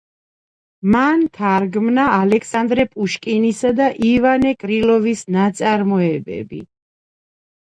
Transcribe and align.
მან 0.93 1.19
თარგმნა 1.39 2.05
ალექსანდრე 2.15 2.85
პუშკინისა 2.95 3.73
და 3.83 3.91
ივანე 4.09 4.55
კრილოვის 4.65 5.23
ნაწარმოებები. 5.37 6.65